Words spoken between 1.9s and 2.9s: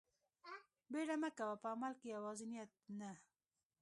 کښې يوازې نيت